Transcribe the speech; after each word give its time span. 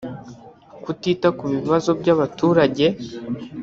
kutita 0.83 1.27
ku 1.37 1.45
bibazo 1.53 1.89
by’abaturage 1.99 2.85